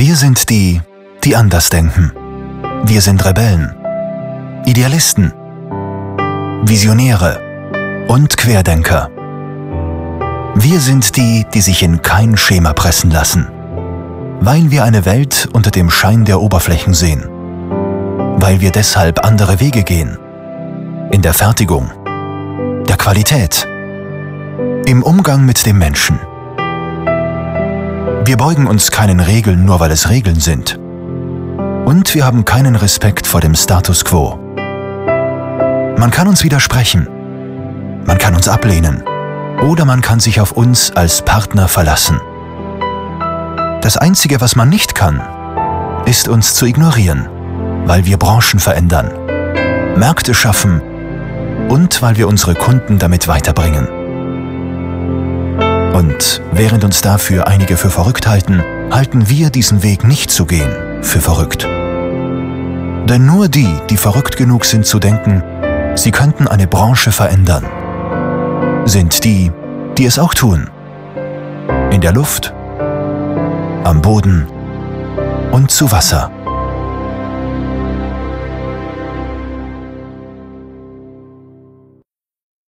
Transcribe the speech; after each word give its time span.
Wir 0.00 0.16
sind 0.16 0.48
die, 0.48 0.80
die 1.24 1.36
anders 1.36 1.68
denken. 1.68 2.10
Wir 2.84 3.02
sind 3.02 3.22
Rebellen, 3.22 3.76
Idealisten, 4.64 5.30
Visionäre. 6.62 7.38
Und 8.08 8.38
Querdenker. 8.38 9.10
Wir 10.54 10.80
sind 10.80 11.18
die, 11.18 11.44
die 11.52 11.60
sich 11.60 11.82
in 11.82 12.00
kein 12.00 12.38
Schema 12.38 12.72
pressen 12.72 13.10
lassen, 13.10 13.50
weil 14.40 14.70
wir 14.70 14.84
eine 14.84 15.04
Welt 15.04 15.46
unter 15.52 15.70
dem 15.70 15.90
Schein 15.90 16.24
der 16.24 16.40
Oberflächen 16.40 16.94
sehen, 16.94 17.28
weil 18.38 18.62
wir 18.62 18.70
deshalb 18.70 19.22
andere 19.22 19.60
Wege 19.60 19.82
gehen, 19.82 20.16
in 21.10 21.20
der 21.20 21.34
Fertigung, 21.34 21.90
der 22.88 22.96
Qualität, 22.96 23.68
im 24.86 25.02
Umgang 25.02 25.44
mit 25.44 25.66
dem 25.66 25.76
Menschen. 25.76 26.18
Wir 28.22 28.36
beugen 28.36 28.66
uns 28.66 28.90
keinen 28.90 29.18
Regeln 29.18 29.64
nur 29.64 29.80
weil 29.80 29.90
es 29.90 30.10
Regeln 30.10 30.38
sind. 30.38 30.78
Und 31.86 32.14
wir 32.14 32.26
haben 32.26 32.44
keinen 32.44 32.76
Respekt 32.76 33.26
vor 33.26 33.40
dem 33.40 33.54
Status 33.54 34.04
quo. 34.04 34.38
Man 35.96 36.10
kann 36.10 36.28
uns 36.28 36.44
widersprechen, 36.44 37.08
man 38.04 38.18
kann 38.18 38.34
uns 38.34 38.46
ablehnen 38.46 39.02
oder 39.62 39.86
man 39.86 40.02
kann 40.02 40.20
sich 40.20 40.40
auf 40.40 40.52
uns 40.52 40.90
als 40.92 41.22
Partner 41.22 41.66
verlassen. 41.66 42.20
Das 43.80 43.96
Einzige, 43.96 44.40
was 44.42 44.54
man 44.54 44.68
nicht 44.68 44.94
kann, 44.94 45.22
ist 46.04 46.28
uns 46.28 46.54
zu 46.54 46.66
ignorieren, 46.66 47.26
weil 47.86 48.04
wir 48.04 48.18
Branchen 48.18 48.60
verändern, 48.60 49.10
Märkte 49.96 50.34
schaffen 50.34 50.82
und 51.70 52.02
weil 52.02 52.18
wir 52.18 52.28
unsere 52.28 52.54
Kunden 52.54 52.98
damit 52.98 53.28
weiterbringen. 53.28 53.99
Und 56.00 56.40
während 56.50 56.82
uns 56.82 57.02
dafür 57.02 57.46
einige 57.46 57.76
für 57.76 57.90
verrückt 57.90 58.26
halten, 58.26 58.62
halten 58.90 59.28
wir 59.28 59.50
diesen 59.50 59.82
Weg 59.82 60.02
nicht 60.02 60.30
zu 60.30 60.46
gehen 60.46 61.02
für 61.02 61.20
verrückt. 61.20 61.64
Denn 61.64 63.26
nur 63.26 63.50
die, 63.50 63.68
die 63.90 63.98
verrückt 63.98 64.38
genug 64.38 64.64
sind 64.64 64.86
zu 64.86 64.98
denken, 64.98 65.42
sie 65.96 66.10
könnten 66.10 66.48
eine 66.48 66.66
Branche 66.66 67.12
verändern, 67.12 67.66
sind 68.86 69.24
die, 69.24 69.52
die 69.98 70.06
es 70.06 70.18
auch 70.18 70.32
tun. 70.32 70.70
In 71.90 72.00
der 72.00 72.14
Luft, 72.14 72.54
am 73.84 74.00
Boden 74.00 74.46
und 75.52 75.70
zu 75.70 75.92
Wasser. 75.92 76.30